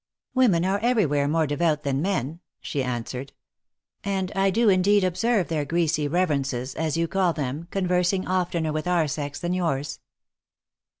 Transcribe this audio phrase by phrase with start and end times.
[0.33, 3.33] "Women are everywhere more devout than men," she answered;"
[4.03, 8.87] and I do indeed observe their greasy reverences, as you call them, conversing oftener with
[8.87, 9.99] our sex than yours."